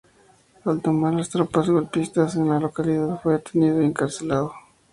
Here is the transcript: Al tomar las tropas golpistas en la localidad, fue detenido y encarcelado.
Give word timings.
Al 0.65 0.81
tomar 0.81 1.13
las 1.13 1.29
tropas 1.29 1.69
golpistas 1.69 2.35
en 2.35 2.49
la 2.49 2.59
localidad, 2.59 3.21
fue 3.21 3.33
detenido 3.33 3.83
y 3.83 3.85
encarcelado. 3.85 4.51